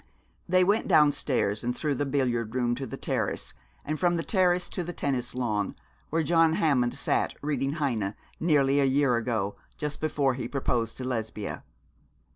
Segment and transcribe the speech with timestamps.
[0.49, 3.53] They went downstairs, and through the billiard room to the terrace,
[3.85, 5.75] and from the terrace to the tennis lawn,
[6.09, 11.03] where John Hammond sat reading Heine nearly a year ago, just before he proposed to
[11.03, 11.63] Lesbia.